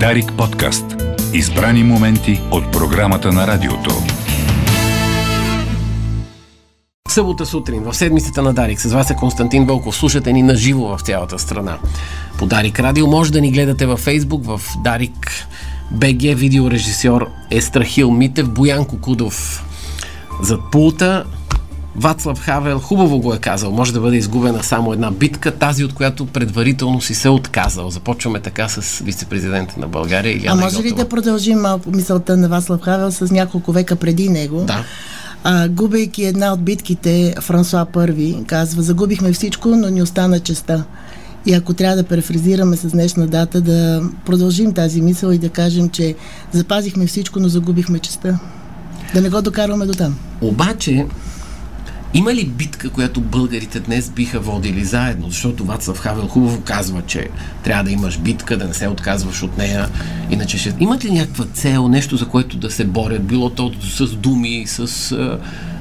[0.00, 0.84] Дарик подкаст.
[1.34, 3.90] Избрани моменти от програмата на радиото.
[7.08, 8.80] Събота сутрин в седмицата на Дарик.
[8.80, 9.96] С вас е Константин Вълков.
[9.96, 11.78] Слушате ни на живо в цялата страна.
[12.38, 15.46] По Дарик Радио може да ни гледате във Фейсбук, в Дарик
[15.90, 19.64] БГ видеорежисьор е Страхил Митев, Боян Кокудов
[20.42, 21.24] зад пулта,
[21.96, 23.70] Вацлав Хавел хубаво го е казал.
[23.70, 27.90] Може да бъде изгубена само една битка, тази от която предварително си се отказал.
[27.90, 30.36] Започваме така с вице-президента на България.
[30.36, 31.02] Иляна А може ли Йотова.
[31.04, 34.64] да продължим малко мисълта на Васлав Хавел с няколко века преди него?
[34.64, 34.84] Да.
[35.44, 40.84] А, губейки една от битките, Франсуа Първи казва, загубихме всичко, но ни остана честа.
[41.46, 45.88] И ако трябва да префразираме с днешна дата, да продължим тази мисъл и да кажем,
[45.88, 46.14] че
[46.52, 48.38] запазихме всичко, но загубихме честа.
[49.14, 50.16] Да не го докарваме до там.
[50.40, 51.06] Обаче,
[52.14, 55.30] има ли битка, която българите днес биха водили заедно?
[55.30, 57.28] Защото Вацлав Хавел хубаво казва, че
[57.64, 59.88] трябва да имаш битка, да не се отказваш от нея.
[60.30, 60.76] Иначе ще...
[60.80, 63.24] Имат ли някаква цел, нещо за което да се борят?
[63.26, 65.12] Било то с думи, с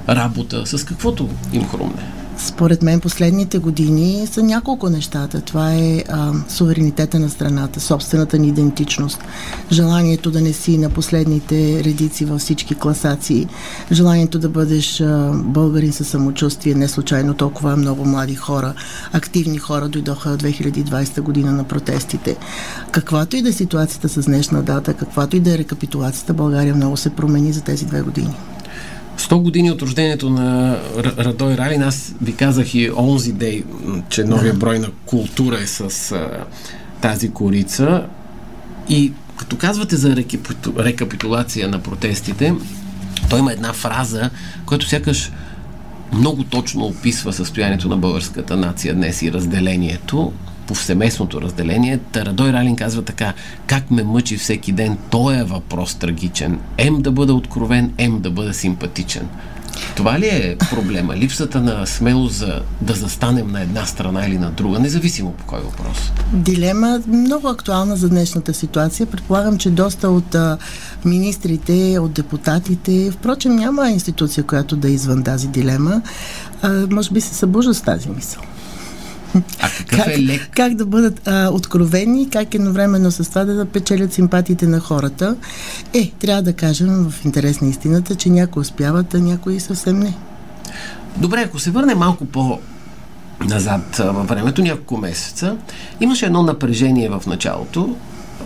[0.09, 2.22] работа, с каквото им хрумне?
[2.37, 5.41] Според мен последните години са няколко нещата.
[5.41, 9.19] Това е а, суверенитета на страната, собствената ни идентичност,
[9.71, 13.47] желанието да не си на последните редици във всички класации,
[13.91, 16.75] желанието да бъдеш а, българин със самочувствие.
[16.75, 18.73] Не случайно толкова много млади хора,
[19.13, 22.37] активни хора дойдоха 2020 година на протестите.
[22.91, 26.97] Каквато и да е ситуацията с днешна дата, каквато и да е рекапитулацията, България много
[26.97, 28.33] се промени за тези две години.
[29.17, 30.79] 100 години от рождението на
[31.17, 33.63] Радой Ралин, аз ви казах и онзи дей,
[34.09, 36.29] че новия брой на култура е с а,
[37.01, 38.05] тази корица.
[38.89, 42.53] И като казвате за рекапиту, рекапитулация на протестите,
[43.29, 44.29] той има една фраза,
[44.65, 45.31] която сякаш
[46.13, 50.33] много точно описва състоянието на българската нация днес и разделението,
[50.67, 51.99] повсеместното разделение.
[52.11, 53.33] Тарадой Ралин казва така,
[53.67, 56.59] как ме мъчи всеки ден, той е въпрос трагичен.
[56.77, 59.27] Ем да бъда откровен, ем да бъда симпатичен.
[59.95, 61.15] Това ли е проблема?
[61.15, 65.59] Липсата на смелост за да застанем на една страна или на друга, независимо по кой
[65.59, 65.97] въпрос?
[66.33, 69.05] Дилема много актуална за днешната ситуация.
[69.05, 70.57] Предполагам, че доста от а,
[71.05, 76.01] министрите, от депутатите, впрочем няма институция, която да е извън тази дилема,
[76.61, 78.43] а, може би се събужда с тази мисъл.
[79.59, 80.49] А какъв Как, е лек?
[80.55, 85.35] как да бъдат а, откровени, как едновременно с това да печелят симпатиите на хората.
[85.93, 90.13] Е, трябва да кажем в интерес на истината, че някои успяват, а някои съвсем не.
[91.17, 92.59] Добре, ако се върне малко по
[93.45, 95.55] назад във времето, няколко месеца,
[96.01, 97.95] имаше едно напрежение в началото.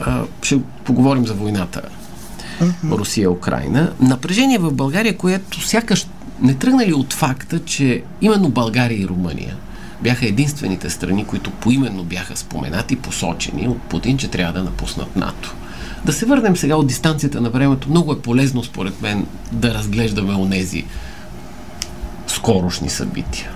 [0.02, 1.82] А, ще поговорим за войната
[2.92, 3.92] Русия-Украина.
[4.00, 6.08] Напрежение в България, което сякаш
[6.42, 9.56] не тръгнали от факта, че именно България и Румъния
[10.02, 15.56] бяха единствените страни, които поименно бяха споменати, посочени от Путин, че трябва да напуснат НАТО.
[16.06, 17.90] Да се върнем сега от дистанцията на времето.
[17.90, 20.86] Много е полезно, според мен, да разглеждаме онези
[22.28, 23.52] скорошни събития.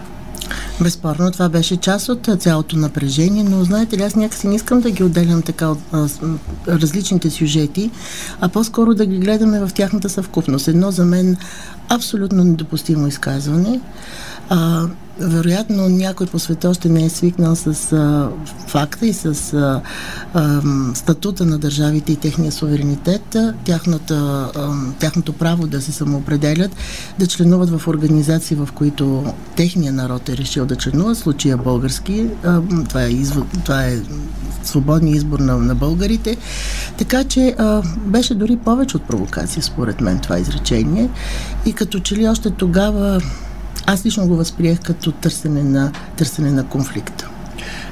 [0.81, 4.91] Безспорно, това беше част от цялото напрежение, но знаете ли, аз някакси не искам да
[4.91, 6.07] ги отделям така от а,
[6.68, 7.91] различните сюжети,
[8.41, 10.68] а по-скоро да ги гледаме в тяхната съвкупност.
[10.68, 11.38] Едно за мен
[11.90, 13.80] абсолютно недопустимо изказване.
[14.50, 14.88] А,
[15.21, 18.29] вероятно някой по света още не е свикнал с а,
[18.67, 19.81] факта и с а,
[20.33, 20.61] а,
[20.93, 26.71] статута на държавите и техния суверенитет, тяхната, а, тяхното право да се самоопределят,
[27.19, 32.61] да членуват в организации, в които техния народ е решил да членува, случая български, а,
[32.89, 33.38] това, е изв...
[33.63, 34.01] това е
[34.63, 36.38] свободния избор на, на българите.
[36.97, 41.09] Така че а, беше дори повече от провокация, според мен, това изречение.
[41.65, 43.21] И като че ли още тогава
[43.85, 47.29] аз лично го възприех като търсене на, търсене на конфликта.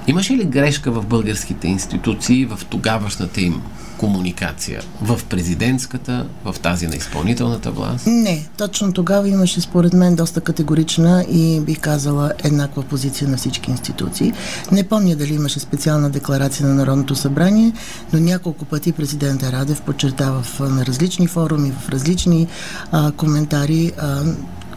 [0.08, 3.62] Имаше ли грешка в българските институции в тогавашната им
[3.98, 4.82] комуникация?
[5.02, 8.08] В президентската, в тази на изпълнителната власт?
[8.08, 13.72] Не, точно тогава имаше според мен доста категорична и бих казала еднаква позиция на всички
[13.72, 14.34] институции.
[14.72, 17.74] Не помня дали имаше специална декларация на Народното събрание,
[18.14, 22.48] но няколко пъти президента Радев подчертава на различни форуми, в различни
[22.92, 24.24] а, коментари а,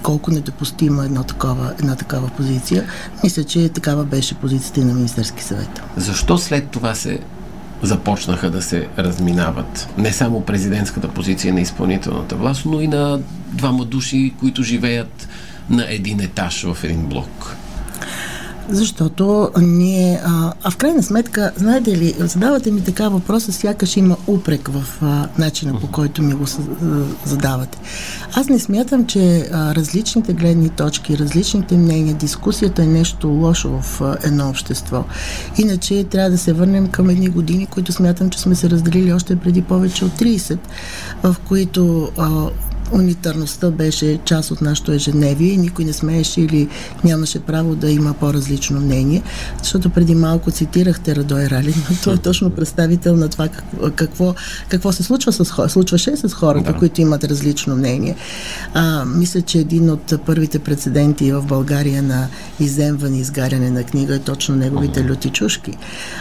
[0.02, 2.84] колко недопустима едно такова, една такава позиция.
[3.24, 5.82] Мисля, че такава беше позицията и на Министерски съвет.
[5.96, 7.18] Защо след това се
[7.82, 13.20] започнаха да се разминават не само президентската позиция на изпълнителната власт, но и на
[13.52, 15.28] двама души, които живеят
[15.70, 17.56] на един етаж в един блок?
[18.68, 24.16] Защото ние, а, а в крайна сметка, знаете ли, задавате ми така въпроса, сякаш има
[24.26, 26.44] упрек в а, начина по който ми го
[27.24, 27.78] задавате.
[28.34, 34.00] Аз не смятам, че а, различните гледни точки, различните мнения, дискусията е нещо лошо в
[34.00, 35.04] а, едно общество.
[35.58, 39.36] Иначе трябва да се върнем към едни години, които смятам, че сме се разделили още
[39.36, 40.58] преди повече от 30,
[41.22, 42.28] в които а,
[42.92, 46.68] унитарността беше част от нашето ежедневие и никой не смееше или
[47.04, 49.22] нямаше право да има по-различно мнение,
[49.62, 54.34] защото преди малко цитирахте Радой Ралин, но той е точно представител на това какво, какво,
[54.68, 56.78] какво се случва с, случваше с хората, да.
[56.78, 58.16] които имат различно мнение.
[58.74, 62.28] А, мисля, че един от първите прецеденти в България на
[62.60, 65.76] иземване и изгаряне на книга е точно неговите люти чушки.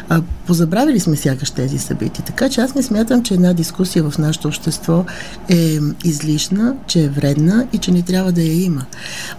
[0.09, 2.25] А, позабравили сме сякаш тези събития.
[2.25, 5.05] Така че аз не смятам, че една дискусия в нашето общество
[5.49, 8.85] е излишна опасна, че е вредна и че не трябва да я има.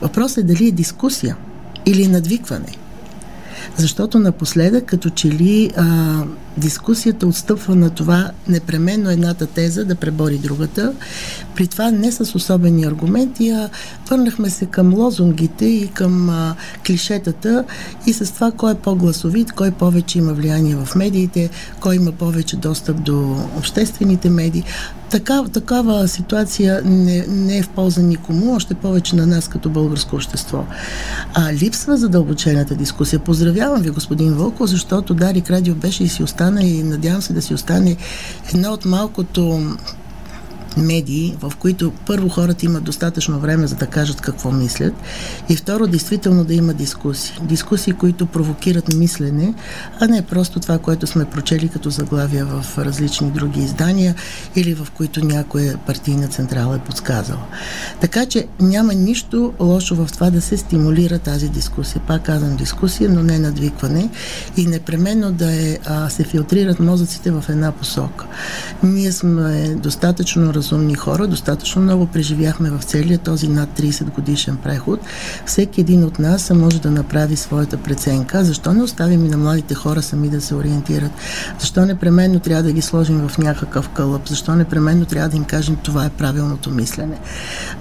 [0.01, 1.37] Въпросът е дали е дискусия
[1.87, 2.77] или надвикване.
[3.77, 6.25] Защото напоследък, като че ли а,
[6.57, 10.93] дискусията отстъпва на това непременно едната теза да пребори другата,
[11.57, 13.71] при това не с особени аргументи, а
[14.11, 16.55] върнахме се към лозунгите и към а,
[16.87, 17.65] клишетата
[18.07, 21.51] и с това кой е по-гласовит, кой повече има влияние в медиите,
[21.81, 24.65] кой има повече достъп до обществените медии.
[25.13, 30.17] Така, такава ситуация не, не е в полза никому, още повече на нас като българско
[30.17, 30.65] общество.
[31.35, 33.19] А липсва задълбочената дискусия.
[33.19, 37.43] Поздравявам ви, господин Вълков, защото Дарик Радио беше и си остана и надявам се да
[37.43, 37.97] си остане
[38.55, 39.77] едно от малкото
[40.77, 44.95] медии, в които първо хората имат достатъчно време за да кажат какво мислят
[45.49, 47.35] и второ действително да има дискусии.
[47.43, 49.55] Дискусии, които провокират мислене,
[50.01, 54.15] а не просто това, което сме прочели като заглавия в различни други издания
[54.57, 57.43] или в които някоя партийна централа е подсказала.
[58.01, 62.03] Така че няма нищо лошо в това да се стимулира тази дискусия.
[62.07, 64.11] Пак казвам дискусия, но не надвикване
[64.57, 68.27] и непременно да е, а, се филтрират мозъците в една посока.
[68.83, 71.27] Ние сме достатъчно разумни хора.
[71.27, 75.01] Достатъчно много преживяхме в целия този над 30 годишен преход.
[75.47, 78.45] Всеки един от нас може да направи своята преценка.
[78.45, 81.13] Защо не оставим и на младите хора сами да се ориентират?
[81.59, 84.29] Защо непременно трябва да ги сложим в някакъв кълъп?
[84.29, 87.19] Защо непременно трябва да им кажем това е правилното мислене?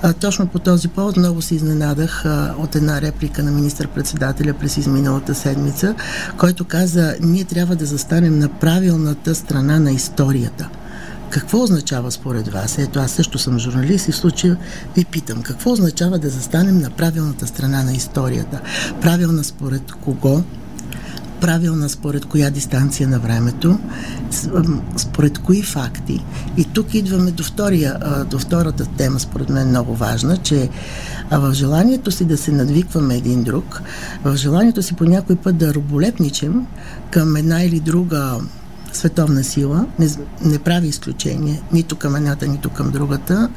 [0.01, 4.77] А, точно по този повод много се изненадах а, от една реплика на министър-председателя през
[4.77, 5.95] изминалата седмица,
[6.37, 10.69] който каза, ние трябва да застанем на правилната страна на историята.
[11.31, 12.77] Какво означава според вас?
[12.77, 14.57] Ето аз също съм журналист и в случая
[14.95, 18.61] ви питам, какво означава да застанем на правилната страна на историята?
[19.01, 20.43] Правилна според кого?
[21.41, 23.79] правилна според коя дистанция на времето,
[24.97, 26.25] според кои факти.
[26.57, 27.97] И тук идваме до, втория,
[28.29, 30.69] до втората тема, според мен много важна, че
[31.31, 33.81] в желанието си да се надвикваме един друг,
[34.23, 36.67] в желанието си по някой път да роболепничим
[37.11, 38.39] към една или друга
[38.93, 40.07] световна сила, не,
[40.45, 43.49] не прави изключение нито към едната, нито към другата,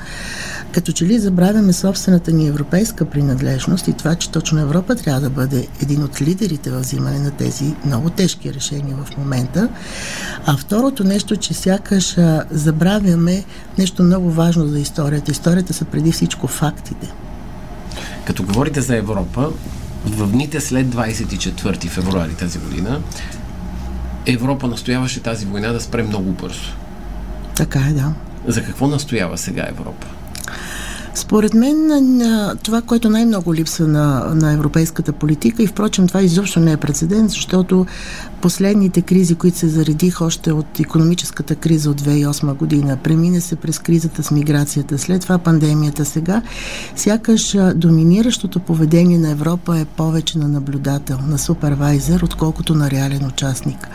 [0.73, 5.31] като че ли забравяме собствената ни европейска принадлежност и това, че точно Европа трябва да
[5.31, 9.69] бъде един от лидерите в взимане на тези много тежки решения в момента.
[10.47, 12.17] А второто нещо, че сякаш
[12.51, 13.45] забравяме
[13.79, 15.31] нещо много важно за историята.
[15.31, 17.13] Историята са преди всичко фактите.
[18.27, 19.51] Като говорите за Европа,
[20.07, 23.01] в дните след 24 февруари тази година
[24.27, 26.73] Европа настояваше тази война да спре много бързо.
[27.57, 28.13] Така е, да.
[28.47, 30.07] За какво настоява сега Европа?
[31.15, 31.93] Според мен
[32.63, 37.31] това, което най-много липсва на, на европейската политика и впрочем това изобщо не е прецедент,
[37.31, 37.87] защото
[38.41, 43.79] последните кризи, които се заредиха още от економическата криза от 2008 година, премине се през
[43.79, 46.43] кризата с миграцията, след това пандемията сега,
[46.97, 53.89] сякаш доминиращото поведение на Европа е повече на наблюдател, на супервайзер, отколкото на реален участник.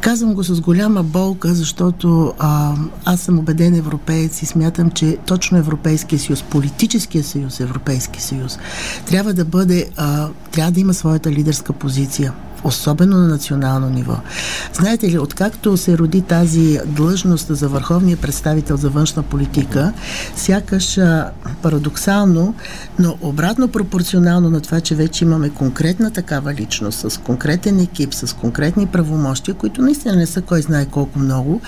[0.00, 2.74] Казвам го с голяма болка, защото а,
[3.04, 8.58] аз съм убеден европеец и смятам, че точно Европейския съюз, политическия съюз, Европейски съюз,
[9.06, 12.32] трябва да бъде, а, трябва да има своята лидерска позиция
[12.64, 14.16] особено на национално ниво.
[14.72, 19.92] Знаете ли, откакто се роди тази длъжност за върховния представител за външна политика,
[20.36, 20.98] сякаш
[21.62, 22.54] парадоксално,
[22.98, 28.36] но обратно пропорционално на това, че вече имаме конкретна такава личност, с конкретен екип, с
[28.36, 31.60] конкретни правомощия, които наистина не са кой знае колко много,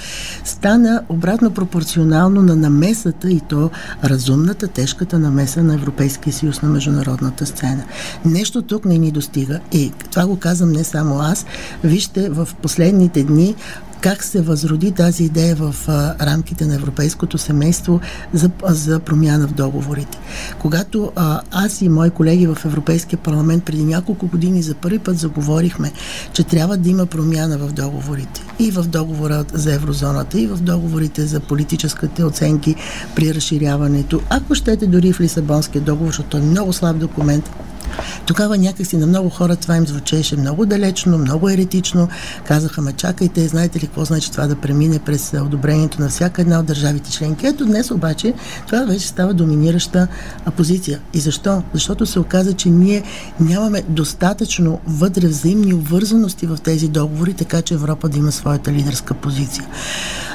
[0.45, 3.71] стана обратно пропорционално на намесата и то
[4.05, 7.85] разумната, тежката намеса на Европейския съюз на международната сцена.
[8.25, 11.47] Нещо тук не ни достига и това го казвам не само аз.
[11.85, 13.55] Вижте, в последните дни
[14.01, 18.01] как се възроди тази идея в а, рамките на европейското семейство
[18.33, 20.19] за, за промяна в договорите.
[20.59, 25.19] Когато а, аз и мои колеги в Европейския парламент преди няколко години за първи път
[25.19, 25.93] заговорихме,
[26.33, 28.43] че трябва да има промяна в договорите.
[28.59, 32.75] И в договора за еврозоната, и в договорите за политическите оценки
[33.17, 34.21] при разширяването.
[34.31, 37.51] Ако щете дори в Лисабонския договор, защото е много слаб документ,
[38.27, 42.09] тогава някакси на много хора това им звучеше много далечно, много еретично.
[42.47, 46.59] Казаха, ме чакайте, знаете ли какво значи това да премине през одобрението на всяка една
[46.59, 47.47] от държавите членки.
[47.47, 48.35] Ето днес обаче
[48.67, 50.09] това вече става доминираща
[50.57, 51.01] позиция.
[51.15, 51.63] И защо?
[51.75, 53.03] Защото се оказа, че ние
[53.41, 59.15] нямаме достатъчно вътре взаимни обвързаности в тези договори, така че Европа да има своята лидерска
[59.15, 59.67] позиция.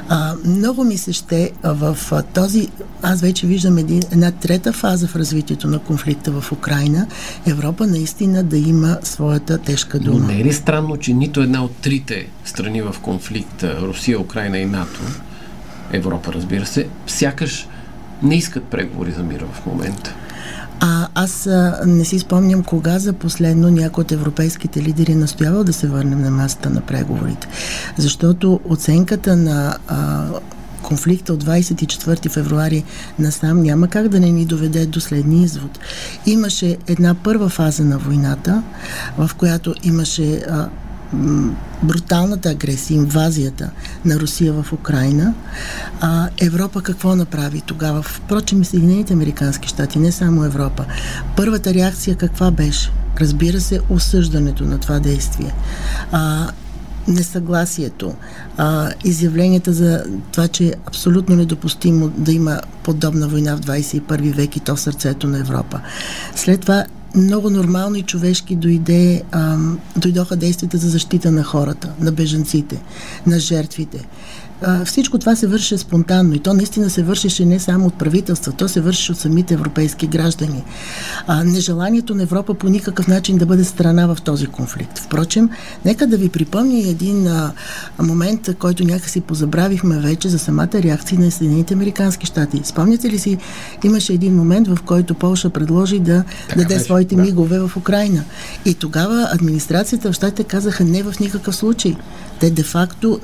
[0.09, 1.97] А, много ми се ще в
[2.33, 2.69] този,
[3.01, 7.07] аз вече виждам един, една трета фаза в развитието на конфликта в Украина,
[7.47, 10.19] Европа наистина да има своята тежка дума.
[10.19, 14.57] Но не е ли странно, че нито една от трите страни в конфликта, Русия, Украина
[14.57, 14.99] и НАТО,
[15.91, 17.67] Европа разбира се, сякаш
[18.23, 20.15] не искат преговори за мира в момента?
[20.79, 25.63] А аз а, не си спомням кога за последно някой от европейските лидери е настоявал
[25.63, 27.47] да се върнем на масата на преговорите.
[27.97, 30.25] Защото оценката на а,
[30.85, 32.83] конфликта от 24 февруари
[33.19, 35.79] насам няма как да не ни доведе до следния извод.
[36.25, 38.63] Имаше една първа фаза на войната,
[39.17, 40.69] в която имаше а,
[41.83, 43.69] бруталната агресия, инвазията
[44.05, 45.33] на Русия в Украина,
[46.01, 48.01] а, Европа какво направи тогава?
[48.01, 50.85] Впрочем и Съединените Американски щати, не само Европа.
[51.35, 52.91] Първата реакция каква беше?
[53.19, 55.53] Разбира се, осъждането на това действие.
[56.11, 56.47] А,
[57.07, 58.13] несъгласието,
[58.57, 64.55] а, изявленията за това, че е абсолютно недопустимо да има подобна война в 21 век
[64.55, 65.81] и то в сърцето на Европа.
[66.35, 66.85] След това
[67.15, 69.57] много нормално и човешки дойде, а,
[69.95, 72.81] дойдоха действията за защита на хората, на бежанците,
[73.27, 74.07] на жертвите
[74.61, 78.51] а, всичко това се върши спонтанно и то наистина се вършеше не само от правителства,
[78.51, 80.63] то се върши от самите европейски граждани.
[81.27, 84.99] А, нежеланието на Европа по никакъв начин да бъде страна в този конфликт.
[84.99, 85.49] Впрочем,
[85.85, 87.51] нека да ви припомня един а,
[87.99, 92.61] момент, който някакси позабравихме вече за самата реакция на Съединените Американски щати.
[92.63, 93.37] Спомняте ли си,
[93.83, 97.21] имаше един момент, в който Полша предложи да така даде беше, своите да.
[97.21, 98.23] мигове в Украина.
[98.65, 101.95] И тогава администрацията в щатите казаха не в никакъв случай.
[102.39, 103.19] Те де-факто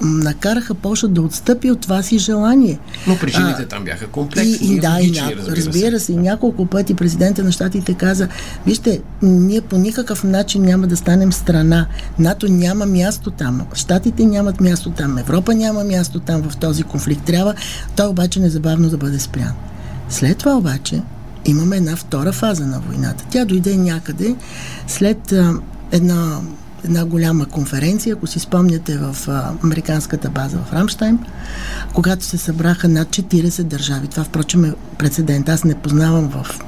[0.00, 2.78] накараха Польша да отстъпи от това си желание.
[3.06, 4.68] Но причините а, там бяха комплексни.
[4.68, 5.32] И, и, да, и ня...
[5.36, 6.12] разбира, разбира се.
[6.12, 8.28] И няколко пъти президента на щатите каза,
[8.66, 11.86] вижте, ние по никакъв начин няма да станем страна.
[12.18, 13.66] НАТО няма място там.
[13.74, 15.18] Щатите нямат място там.
[15.18, 17.24] Европа няма място там в този конфликт.
[17.24, 17.54] Трябва
[17.96, 19.52] той обаче незабавно да бъде спрян.
[20.08, 21.02] След това обаче
[21.44, 23.24] имаме една втора фаза на войната.
[23.30, 24.34] Тя дойде някъде
[24.86, 25.54] след а,
[25.92, 26.40] една
[26.86, 29.16] една голяма конференция, ако си спомняте в
[29.64, 31.18] американската база в Рамштайн,
[31.94, 34.08] когато се събраха над 40 държави.
[34.08, 35.48] Това, впрочем, е прецедент.
[35.48, 36.60] Аз не познавам в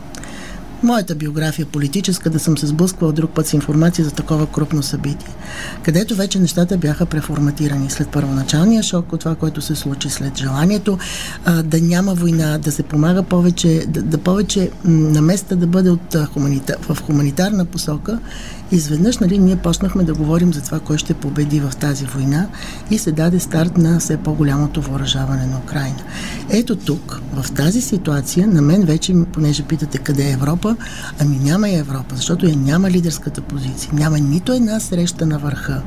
[0.82, 5.34] моята биография политическа да съм се сблъсквала друг път с информация за такова крупно събитие,
[5.82, 10.98] където вече нещата бяха преформатирани след първоначалния шок от това, което се случи след желанието
[11.44, 15.90] а, да няма война, да се помага повече, да, да повече на места да бъде
[15.90, 18.18] от, а, хуманита, в хуманитарна посока
[18.72, 22.46] изведнъж нали, ние почнахме да говорим за това, кой ще победи в тази война
[22.90, 26.02] и се даде старт на все по-голямото въоръжаване на Украина.
[26.50, 30.67] Ето тук, в тази ситуация, на мен вече, понеже питате къде е Европа,
[31.20, 33.90] ами няма и Европа, защото я няма лидерската позиция.
[33.92, 35.82] Няма нито една среща на върха,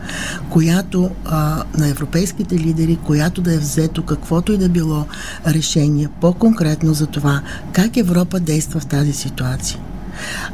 [0.50, 5.06] която а, на европейските лидери, която да е взето каквото и да било
[5.48, 7.42] решение по-конкретно за това
[7.74, 9.80] как Европа действа в тази ситуация.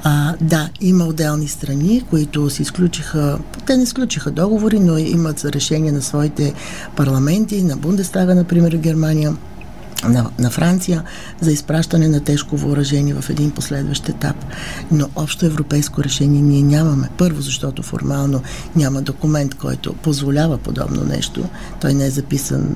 [0.04, 5.92] А, да, има отделни страни, които се изключиха, те не изключиха договори, но имат решение
[5.92, 6.54] на своите
[6.96, 9.34] парламенти, на Бундестага, например, в Германия,
[10.04, 11.04] на, на Франция
[11.42, 14.36] за изпращане на тежко въоръжение в един последващ етап.
[14.92, 17.10] Но общо европейско решение ние нямаме.
[17.18, 18.42] Първо, защото формално
[18.76, 21.44] няма документ, който позволява подобно нещо.
[21.82, 22.76] Той не е записан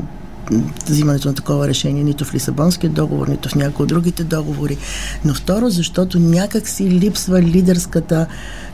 [0.88, 4.78] взимането на такова решение нито в Лисабонския договор, нито в някои от другите договори.
[5.26, 8.28] Но второ, защото някак си липсва лидерската,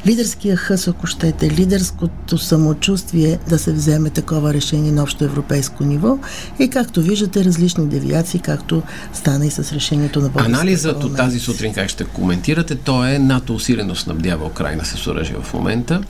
[0.05, 6.17] лидерския хъс, ако щете, лидерското самочувствие да се вземе такова решение на общо европейско ниво.
[6.59, 11.39] И както виждате, различни девиации, както стана и с решението на Българския Анализът от тази
[11.39, 16.01] сутрин, как ще коментирате, то е НАТО усилено снабдява Украина с оръжие в момента.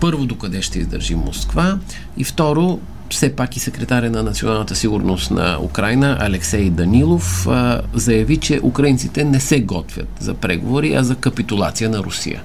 [0.00, 1.78] Първо, докъде ще издържи Москва
[2.16, 7.48] и второ, все пак и секретаря на националната сигурност на Украина Алексей Данилов
[7.94, 12.42] заяви, че украинците не се готвят за преговори, а за капитулация на Русия.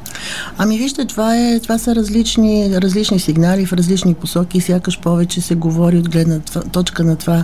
[0.58, 4.62] Ами вижте, това, е, това са различни, различни сигнали в различни посоки.
[4.62, 6.40] Сякаш повече се говори от гледна
[6.72, 7.44] точка на това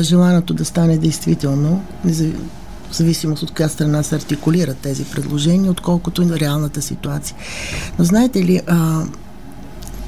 [0.00, 6.26] желаното да стане действително, в зависимост от коя страна се артикулират тези предложения, отколкото и
[6.26, 7.36] на реалната ситуация.
[7.98, 9.02] Но знаете ли, а,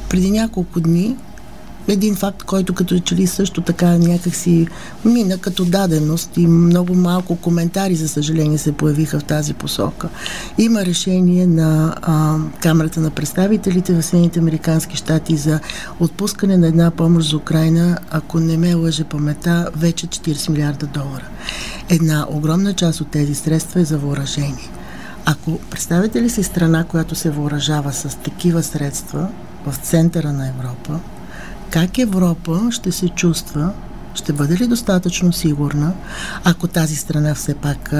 [0.08, 1.16] преди няколко дни
[1.88, 4.66] един факт, който като че ли също така някакси
[5.04, 10.08] мина като даденост и много малко коментари, за съжаление, се появиха в тази посока.
[10.58, 15.60] Има решение на а, Камерата на представителите в Съединените Американски щати за
[16.00, 21.28] отпускане на една помощ за Украина, ако не ме лъже памета, вече 40 милиарда долара.
[21.88, 24.70] Една огромна част от тези средства е за въоръжение.
[25.24, 29.28] Ако представите ли си страна, която се въоръжава с такива средства
[29.66, 31.00] в центъра на Европа,
[31.72, 33.72] как Европа ще се чувства,
[34.14, 35.92] ще бъде ли достатъчно сигурна,
[36.44, 37.92] ако тази страна все пак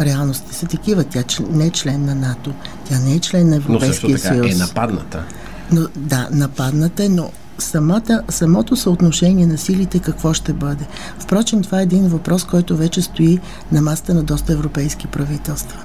[0.00, 1.04] реалности са такива.
[1.04, 2.52] Тя не е член на НАТО,
[2.88, 4.54] тя не е член на Европейския но също така съюз.
[4.54, 5.24] е нападната.
[5.72, 10.86] Но, да, нападната е, но самата, самото съотношение на силите какво ще бъде.
[11.18, 13.38] Впрочем, това е един въпрос, който вече стои
[13.72, 15.80] на маста на доста европейски правителства.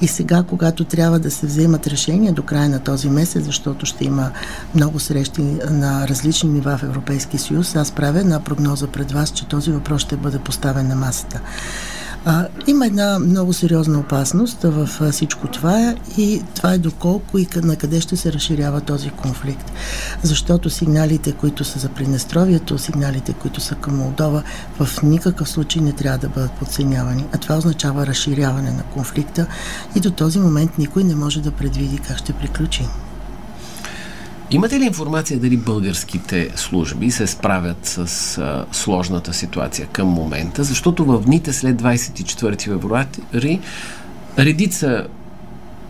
[0.00, 4.04] И сега, когато трябва да се вземат решения до края на този месец, защото ще
[4.04, 4.30] има
[4.74, 9.46] много срещи на различни нива в Европейския съюз, аз правя една прогноза пред вас, че
[9.46, 11.40] този въпрос ще бъде поставен на масата.
[12.26, 17.76] А, има една много сериозна опасност в всичко това и това е доколко и на
[17.76, 19.72] къде ще се разширява този конфликт.
[20.22, 24.42] Защото сигналите, които са за Приднестровието, сигналите, които са към Молдова,
[24.80, 27.24] в никакъв случай не трябва да бъдат подценявани.
[27.32, 29.46] А това означава разширяване на конфликта
[29.96, 32.86] и до този момент никой не може да предвиди как ще приключи.
[34.50, 40.64] Имате ли информация дали българските служби се справят с а, сложната ситуация към момента?
[40.64, 43.60] Защото в дните след 24 февруари
[44.38, 45.06] редица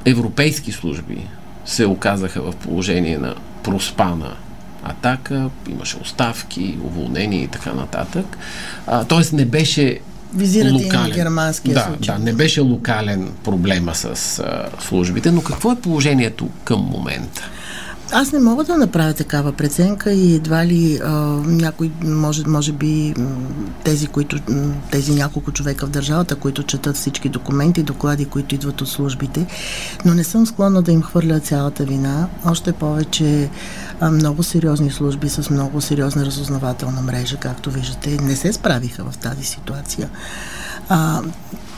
[0.05, 1.29] европейски служби
[1.67, 4.37] се оказаха в положение на проспана
[4.83, 8.39] атака, имаше оставки, уволнения и така нататък.
[8.87, 9.99] А, тоест не беше
[10.35, 11.07] Визирате локален.
[11.07, 12.17] и на германския да, случай.
[12.17, 17.51] Да, не беше локален проблема с а, службите, но какво е положението към момента?
[18.17, 21.11] Аз не мога да направя такава преценка и едва ли а,
[21.47, 23.15] някой, може, може би
[23.85, 24.39] тези, които,
[24.91, 29.47] тези няколко човека в държавата, които четат всички документи, доклади, които идват от службите,
[30.05, 32.29] но не съм склонна да им хвърля цялата вина.
[32.47, 33.51] Още повече
[34.01, 39.19] а, много сериозни служби с много сериозна разузнавателна мрежа, както виждате, не се справиха в
[39.19, 40.11] тази ситуация.
[40.89, 41.23] А,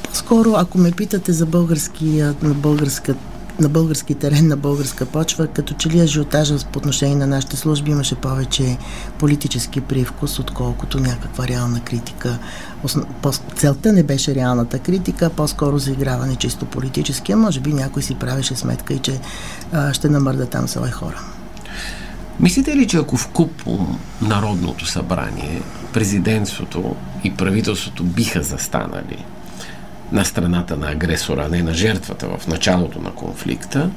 [0.03, 3.15] по-скоро, ако ме питате за българския, българска
[3.61, 7.91] на български терен, на българска почва, като че ли ажиотажа по отношение на нашите служби
[7.91, 8.77] имаше повече
[9.19, 12.39] политически привкус, отколкото някаква реална критика.
[13.55, 18.57] Целта не беше реалната критика, по-скоро заиграване чисто политически, а може би някой си правеше
[18.57, 19.21] сметка и че
[19.73, 21.21] а, ще намърда там свои хора.
[22.41, 23.63] Мислите ли, че ако в куп
[24.23, 29.25] Народното събрание, президентството и правителството биха застанали
[30.13, 33.91] на страната на агресора, а не на жертвата в началото на конфликта,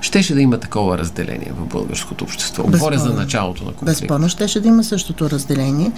[0.00, 2.62] щеше да има такова разделение в българското общество.
[2.62, 4.00] Говоря за началото на конфликта.
[4.00, 5.92] Безспорно щеше да има същото разделение.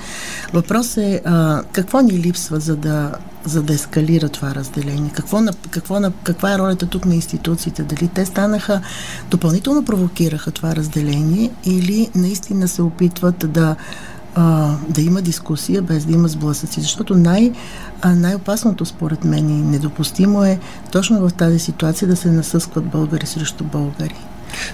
[0.53, 3.13] Въпрос е а, какво ни липсва, за да,
[3.45, 5.11] за да ескалира това разделение?
[5.15, 7.83] Какво, какво, каква е ролята тук на институциите?
[7.83, 8.81] Дали те станаха,
[9.31, 13.77] допълнително провокираха това разделение или наистина се опитват да
[14.39, 16.81] а, да има дискусия, без да има сблъсъци.
[16.81, 17.53] Защото най-
[18.05, 20.59] най-опасното според мен и недопустимо е
[20.93, 24.15] точно в тази ситуация да се насъскват българи срещу българи.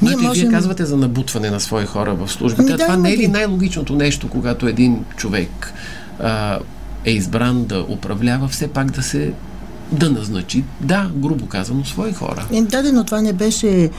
[0.03, 0.49] Ние можем...
[0.49, 2.63] вие казвате за набутване на свои хора в службите.
[2.63, 5.73] Ами, да, Това не е ли най-логичното нещо, когато един човек
[6.21, 6.59] а,
[7.05, 9.33] е избран да управлява, все пак да се
[9.93, 12.47] да назначи, да, грубо казано, свои хора.
[12.51, 13.91] И, да, но това не беше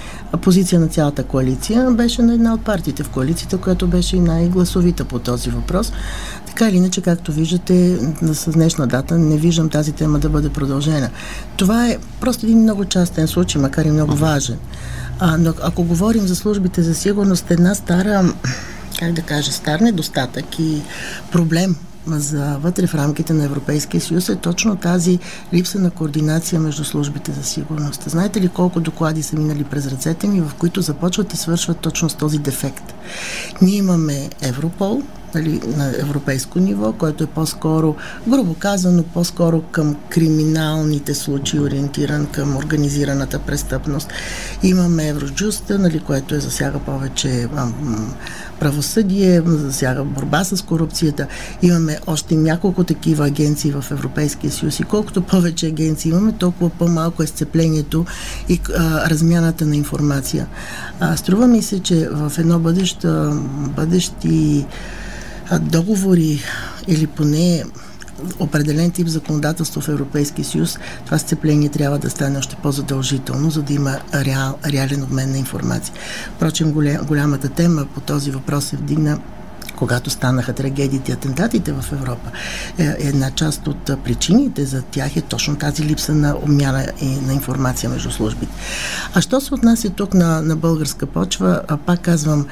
[0.42, 5.06] позиция на цялата коалиция, беше на една от партиите в коалицията, която беше и най-гласовита
[5.06, 5.92] по този въпрос.
[6.48, 11.10] Така или иначе, както виждате, с днешна дата не виждам тази тема да бъде продължена.
[11.58, 14.58] Това е просто един много частен случай, макар и много важен.
[15.20, 18.34] А, но ако говорим за службите за сигурност, една стара,
[19.00, 20.82] как да кажа, стар недостатък и
[21.32, 21.76] проблем
[22.08, 25.20] за вътре в рамките на Европейския съюз е точно тази
[25.54, 28.04] липса на координация между службите за сигурност.
[28.08, 32.10] Знаете ли колко доклади са минали през ръцете ми, в които започват и свършват точно
[32.10, 32.94] с този дефект?
[33.62, 35.02] Ние имаме Европол,
[35.36, 37.96] нали, на европейско ниво, който е по-скоро,
[38.28, 44.10] грубо казано, по-скоро към криминалните случаи, ориентиран към организираната престъпност.
[44.64, 47.48] Имаме Евроджуста, нали, което е засяга повече
[48.60, 51.28] правосъдие, засяга борба с корупцията.
[51.62, 57.24] Имаме още няколко такива агенции в Европейския съюз и колкото повече агенции имаме, толкова по-малко
[57.24, 58.06] е сцеплението
[58.50, 60.48] и а, размяната на информация.
[61.00, 63.32] А, струва ми се, че в едно бъдещо,
[63.76, 64.66] бъдещи
[65.62, 66.42] договори
[66.88, 67.64] или поне
[68.40, 73.74] определен тип законодателство в Европейския съюз, това сцепление трябва да стане още по-задължително, за да
[73.74, 75.96] има реал, реален обмен на информация.
[76.36, 76.72] Впрочем,
[77.08, 79.20] голямата тема по този въпрос се вдигна
[79.76, 82.32] когато станаха трагедиите атентатите в Европа.
[82.78, 87.34] Е, една част от причините за тях е точно тази липса на обмяна и на
[87.34, 88.54] информация между службите.
[89.14, 92.46] А що се отнася тук на, на българска почва, пак казвам,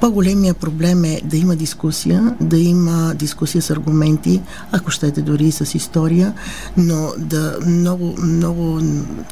[0.00, 5.52] по-големия проблем е да има дискусия, да има дискусия с аргументи, ако щете дори и
[5.52, 6.32] с история,
[6.76, 8.80] но да много, много,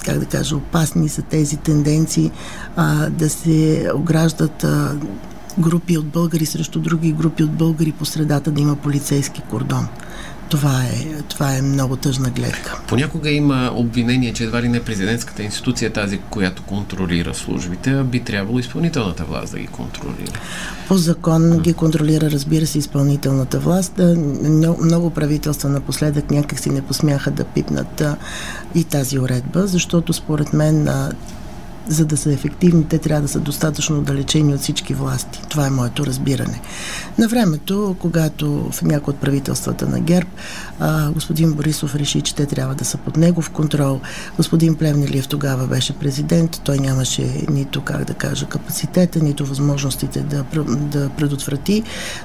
[0.05, 2.31] как да кажа, опасни са тези тенденции
[2.77, 4.97] а, да се ограждат а,
[5.59, 9.89] групи от българи срещу други групи от българи по средата да има полицейски кордон.
[10.51, 12.81] Това е, това е много тъжна гледка.
[12.89, 18.05] Понякога има обвинение, че едва ли не президентската институция е тази, която контролира службите, а
[18.05, 20.41] би трябвало изпълнителната власт да ги контролира.
[20.89, 24.01] По закон ги контролира, разбира се, изпълнителната власт.
[24.83, 28.03] Много правителства напоследък някак си не посмяха да пипнат
[28.75, 30.89] и тази уредба, защото според мен
[31.89, 35.43] за да са ефективни, те трябва да са достатъчно отдалечени от всички власти.
[35.49, 36.61] Това е моето разбиране.
[37.19, 40.29] На времето, когато в някои от правителствата на ГЕРБ
[40.81, 44.01] а, господин Борисов реши, че те трябва да са под негов контрол,
[44.37, 50.45] господин Плевнелиев тогава беше президент, той нямаше нито, как да кажа, капацитета, нито възможностите да,
[50.67, 51.83] да предотврати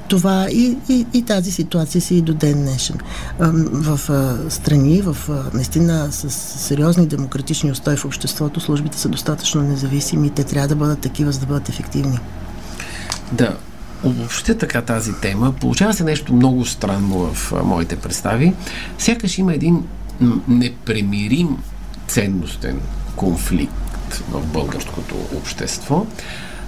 [0.08, 2.98] това и, и, и тази ситуация си и до ден днешен.
[3.40, 9.53] В а, страни, в а, наистина с сериозни демократични устои в обществото, службите са достатъчно
[9.54, 12.20] достатъчно независими, те трябва да бъдат такива, за да бъдат ефективни.
[13.32, 13.58] Да,
[14.04, 15.54] обобщя така тази тема.
[15.54, 18.54] Получава се нещо много странно в моите представи.
[18.98, 19.84] Сякаш има един
[20.48, 21.58] непремирим
[22.08, 22.80] ценностен
[23.16, 26.06] конфликт в българското общество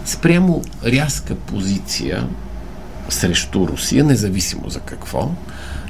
[0.05, 2.27] спрямо рязка позиция
[3.09, 5.31] срещу Русия, независимо за какво.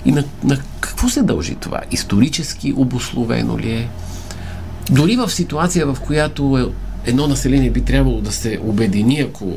[0.05, 1.81] И на, на какво се дължи това?
[1.91, 3.89] Исторически обословено ли е?
[4.91, 9.53] Дори в ситуация, в която е едно население би трябвало да се обедини, ако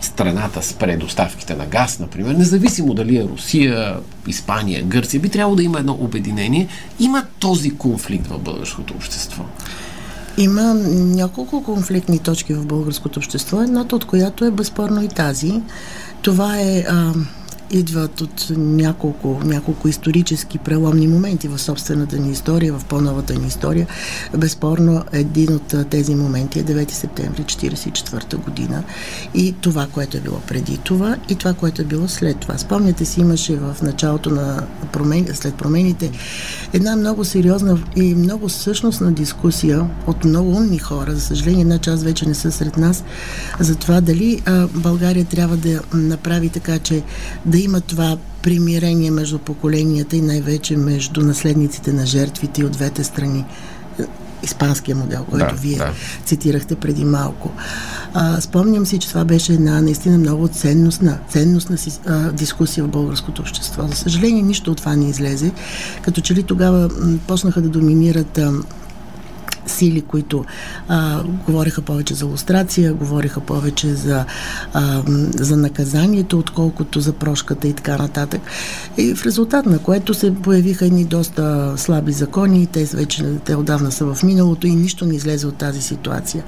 [0.00, 3.96] страната спре доставките на газ, например, независимо дали е Русия,
[4.26, 6.68] Испания, Гърция, би трябвало да има едно обединение.
[7.00, 9.44] Има този конфликт в българското общество.
[10.38, 15.62] Има няколко конфликтни точки в българското общество, едната от която е безспорно и тази.
[16.22, 17.12] Това е а,
[17.70, 23.86] идват от няколко, няколко исторически преломни моменти в собствената ни история, в по-новата ни история.
[24.38, 28.82] Безспорно, един от тези моменти е 9 септември 1944 година
[29.34, 32.58] и това, което е било преди това и това, което е било след това.
[32.58, 35.26] Спомняте си, имаше в началото на промен...
[35.34, 36.10] след промените
[36.72, 41.14] една много сериозна и много същностна дискусия от много умни хора.
[41.14, 43.04] За съжаление, една част вече не са сред нас
[43.60, 47.02] за това дали а, България трябва да направи така, че
[47.46, 53.04] да да има това примирение между поколенията и най-вече между наследниците на жертвите от двете
[53.04, 53.44] страни.
[54.42, 55.92] Испанския модел, който да, вие да.
[56.24, 57.52] цитирахте преди малко.
[58.14, 62.88] А, спомням си, че това беше една наистина много ценностна, ценностна си, а, дискусия в
[62.88, 63.86] българското общество.
[63.86, 65.50] За съжаление, нищо от това не излезе.
[66.02, 68.52] Като че ли тогава м, почнаха да доминират а,
[69.66, 70.44] сили, които
[70.88, 74.24] а, говориха повече за лустрация, говориха повече за,
[74.72, 75.02] а,
[75.34, 78.40] за наказанието, отколкото за прошката и така нататък.
[78.96, 83.92] И в резултат на което се появиха едни доста слаби закони, те вече те отдавна
[83.92, 86.44] са в миналото и нищо не излезе от тази ситуация.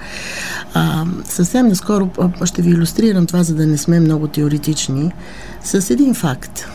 [0.75, 2.11] А, съвсем наскоро
[2.45, 5.13] ще ви иллюстрирам това, за да не сме много теоретични,
[5.65, 6.67] с един факт.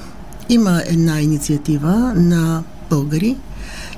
[0.50, 3.36] Има една инициатива на българи,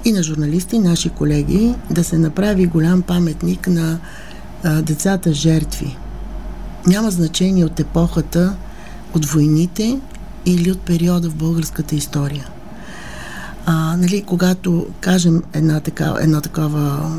[0.06, 4.00] и на журналисти, наши колеги, да се направи голям паметник на
[4.64, 5.98] а, децата жертви.
[6.88, 8.56] Няма значение от епохата,
[9.16, 10.00] от войните
[10.46, 12.48] или от периода в българската история.
[13.66, 17.12] А, нали, когато кажем една такава, една такава,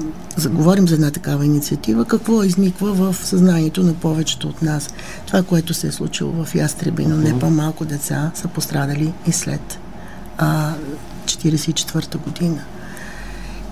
[0.50, 4.90] говорим за една такава инициатива, какво изниква в съзнанието на повечето от нас?
[5.26, 9.78] Това, което се е случило в Ястреби, но не по-малко деца са пострадали и след
[10.38, 10.74] а,
[11.24, 12.64] 44-та година.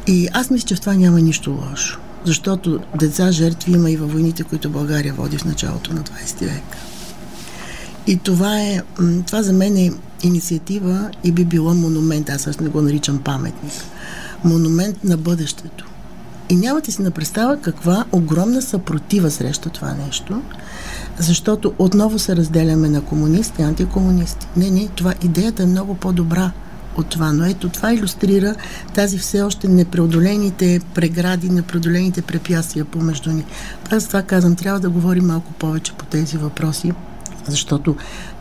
[0.06, 2.00] И аз мисля, че в това няма нищо лошо.
[2.24, 6.76] Защото деца жертви има и във войните, които България води в началото на 20 век.
[8.06, 8.82] И това е,
[9.26, 9.90] това за мен е
[10.22, 13.72] инициатива и би било монумент, аз също не го наричам паметник.
[14.44, 15.86] Монумент на бъдещето.
[16.48, 20.42] И нямате си на представа каква огромна съпротива срещу това нещо,
[21.18, 24.46] защото отново се разделяме на комунисти и антикомунисти.
[24.56, 26.52] Не, не, това идеята е много по-добра
[26.96, 27.32] от това.
[27.32, 28.54] Но ето това иллюстрира
[28.94, 33.44] тази все още непреодолените прегради, непреодолените препятствия помежду ни.
[33.90, 36.92] Аз това казвам, трябва да говорим малко повече по тези въпроси,
[37.48, 37.96] защото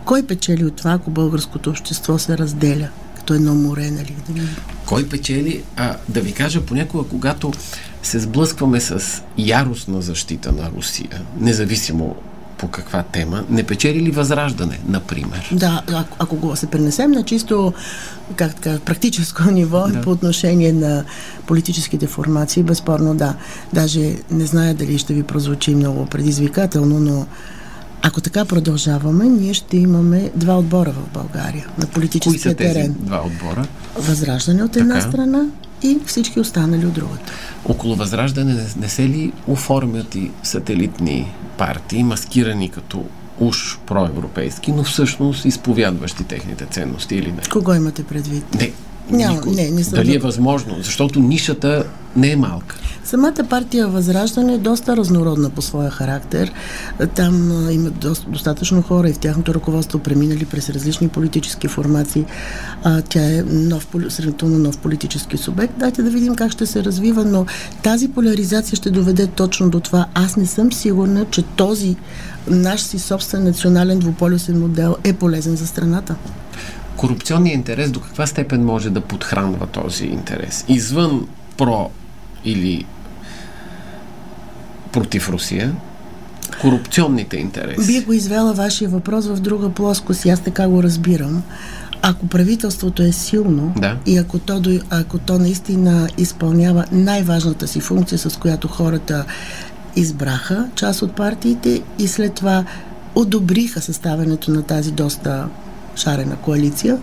[0.05, 2.89] кой печели от това, ако българското общество се разделя?
[3.15, 4.15] Като едно море, нали?
[4.85, 5.63] Кой печели?
[5.75, 7.51] А, да ви кажа, понякога, когато
[8.03, 12.15] се сблъскваме с яростна защита на Русия, независимо
[12.63, 15.49] по каква тема, не печели ли възраждане, например?
[15.51, 17.73] Да, ако, ако го се пренесем на чисто
[18.35, 20.01] как така, практическо ниво да.
[20.01, 21.03] по отношение на
[21.47, 23.35] политическите формации, безспорно да.
[23.73, 27.25] Даже не зная дали ще ви прозвучи много предизвикателно, но
[28.05, 32.73] ако така продължаваме, ние ще имаме два отбора в България на политическия Кои са тези
[32.73, 32.95] терен.
[32.99, 33.67] два отбора?
[33.95, 35.09] Възраждане от една така.
[35.09, 35.45] страна
[35.83, 37.31] и всички останали от другата.
[37.65, 43.05] Около Възраждане не, не се ли оформят и сателитни партии, маскирани като
[43.39, 47.41] уж проевропейски, но всъщност изповядващи техните ценности или не?
[47.51, 48.55] Кого имате предвид?
[48.55, 48.71] Не,
[49.09, 50.75] Няма, не, не съм Дали е възможно?
[50.77, 51.85] Защото нишата
[52.15, 52.75] не е малка.
[53.05, 56.51] Самата партия Възраждане е доста разнородна по своя характер.
[57.15, 57.89] Там има
[58.27, 62.25] достатъчно хора и в тяхното ръководство преминали през различни политически формации.
[62.83, 65.73] А, тя е нов, сравнително нов политически субект.
[65.77, 67.45] Дайте да видим как ще се развива, но
[67.83, 70.05] тази поляризация ще доведе точно до това.
[70.13, 71.95] Аз не съм сигурна, че този
[72.47, 76.15] наш си собствен национален двуполюсен модел е полезен за страната
[76.97, 80.65] корупционният интерес до каква степен може да подхранва този интерес?
[80.67, 81.27] Извън
[81.57, 81.89] про
[82.45, 82.85] или
[84.91, 85.75] против Русия,
[86.61, 87.87] корупционните интереси.
[87.87, 91.43] Би го извела вашия въпрос в друга плоскост аз така го разбирам.
[92.01, 93.97] Ако правителството е силно да.
[94.05, 99.25] и ако то, ако то наистина изпълнява най-важната си функция, с която хората
[99.95, 102.65] избраха част от партиите и след това
[103.15, 105.47] одобриха съставянето на тази доста
[105.95, 106.97] шарена коалиция,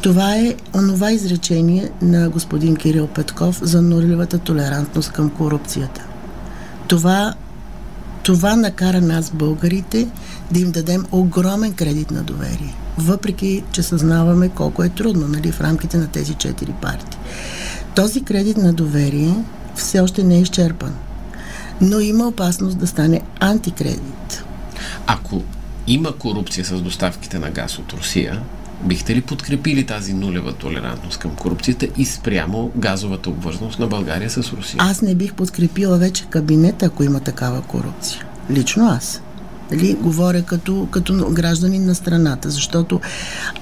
[0.00, 6.06] това е онова изречение на господин Кирил Петков за нулевата толерантност към корупцията.
[6.88, 7.34] Това,
[8.22, 10.08] това накара нас, българите,
[10.50, 12.74] да им дадем огромен кредит на доверие.
[12.98, 17.18] Въпреки, че съзнаваме колко е трудно нали, в рамките на тези четири партии.
[17.94, 19.34] Този кредит на доверие
[19.74, 20.94] все още не е изчерпан.
[21.80, 24.44] Но има опасност да стане антикредит.
[25.06, 25.42] Ако
[25.86, 28.42] има корупция с доставките на газ от Русия,
[28.84, 34.36] Бихте ли подкрепили тази нулева толерантност към корупцията и спрямо газовата обвързаност на България с
[34.36, 34.76] Русия?
[34.78, 38.24] Аз не бих подкрепила вече кабинета, ако има такава корупция.
[38.50, 39.22] Лично аз.
[39.70, 43.00] Дали, говоря като, като гражданин на страната, защото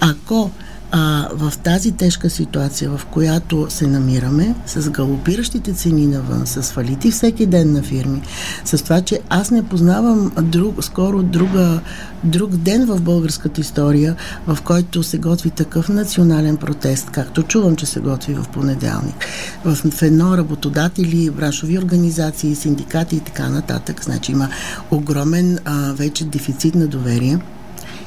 [0.01, 0.51] ако
[0.97, 7.11] а, в тази тежка ситуация, в която се намираме, с галопиращите цени навън, с фалити
[7.11, 8.23] всеки ден на фирми,
[8.65, 11.81] с това, че аз не познавам друг, скоро друга,
[12.25, 17.87] друг ден в българската история, в който се готви такъв национален протест, както чувам, че
[17.87, 19.27] се готви в понеделник.
[19.65, 24.05] В, едно работодатели, браншови организации, синдикати и така нататък.
[24.05, 24.49] Значи има
[24.91, 27.39] огромен а, вече дефицит на доверие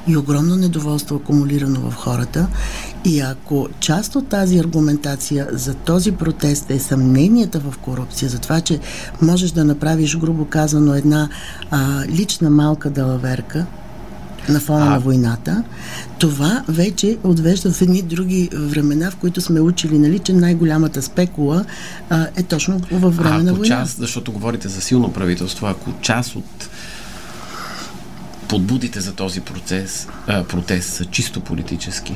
[0.08, 2.48] и огромно недоволство акумулирано в хората.
[3.06, 8.62] И ако част от тази аргументация за този протест е съмненията в корупция, за това,
[8.62, 8.80] че
[9.22, 11.30] можеш да направиш, грубо казано, една
[11.72, 13.66] а, лична малка далаверка,
[14.50, 14.90] на фона а...
[14.90, 15.64] на войната,
[16.20, 21.66] това вече отвежда в едни други времена, в които сме учили, нали, че най-голямата спекула
[22.10, 23.76] а, е точно във време а, на война.
[23.76, 26.70] Част, защото говорите за силно правителство, ако част от
[28.50, 32.16] подбудите за този процес, а, протест са чисто политически?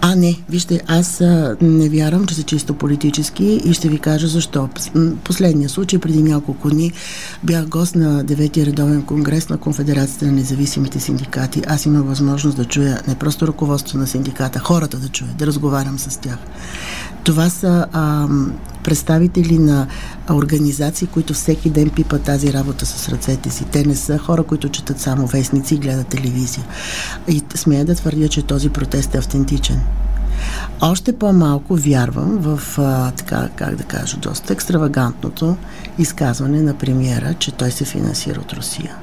[0.00, 0.36] А, не.
[0.48, 4.68] Вижте, аз а, не вярвам, че са чисто политически и ще ви кажа защо.
[5.24, 6.92] Последния случай, преди няколко дни,
[7.42, 11.62] бях гост на 9-ти редовен конгрес на Конфедерацията на независимите синдикати.
[11.66, 15.98] Аз имам възможност да чуя не просто ръководство на синдиката, хората да чуя, да разговарям
[15.98, 16.38] с тях.
[17.24, 18.28] Това са а,
[18.84, 19.86] представители на
[20.30, 23.64] организации, които всеки ден пипат тази работа с ръцете си.
[23.64, 26.64] Те не са хора, които четат само вестници и гледат телевизия.
[27.28, 29.80] И смея да твърдя, че този протест е автентичен.
[30.80, 35.56] Още по-малко вярвам в, а, така, как да кажа, доста екстравагантното
[35.98, 38.96] изказване на премиера, че той се финансира от Русия.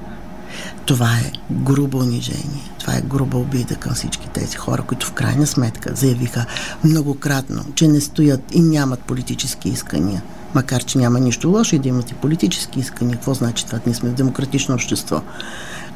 [0.86, 2.72] Това е грубо унижение.
[2.80, 6.46] Това е груба обида към всички тези хора, които в крайна сметка заявиха
[6.84, 10.22] многократно, че не стоят и нямат политически искания.
[10.56, 13.16] Макар, че няма нищо лошо и да имат и политически искания.
[13.16, 13.80] Какво значи това?
[13.86, 15.22] Ние сме в демократично общество.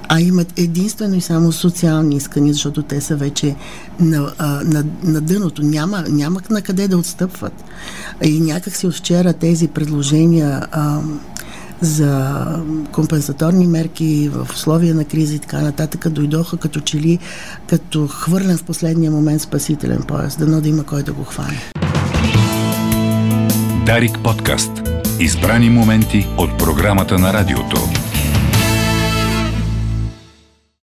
[0.07, 3.55] а имат единствено и само социални искания, защото те са вече
[3.99, 5.63] на, на, на дъното.
[5.63, 7.63] Няма, няма на къде да отстъпват.
[8.23, 10.99] И някак си от вчера тези предложения а,
[11.81, 12.45] за
[12.91, 17.19] компенсаторни мерки в условия на криза и така нататък дойдоха като че ли
[17.67, 20.37] като хвърлен в последния момент спасителен пояс.
[20.37, 21.61] Дано да има кой да го хване.
[23.85, 24.71] Дарик подкаст.
[25.19, 28.00] Избрани моменти от програмата на радиото.